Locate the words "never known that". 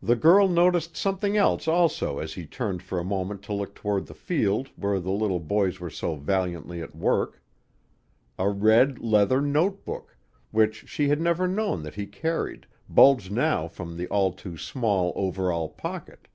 11.20-11.96